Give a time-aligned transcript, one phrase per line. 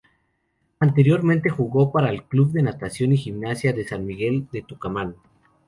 [0.79, 5.15] Anteriormente jugó para el Club Natación y Gimnasia de San Miguel de Tucumán.